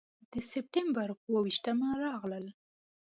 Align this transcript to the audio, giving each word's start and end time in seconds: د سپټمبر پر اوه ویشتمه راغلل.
د 0.31 0.33
سپټمبر 0.51 1.09
پر 1.13 1.21
اوه 1.29 1.39
ویشتمه 1.45 1.87
راغلل. 2.05 2.45